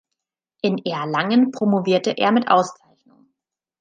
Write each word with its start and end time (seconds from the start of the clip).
In 0.63 0.79
Erlangen 0.79 1.51
promovierte 1.51 2.17
er 2.17 2.31
mit 2.31 2.47
Auszeichnung. 2.47 3.31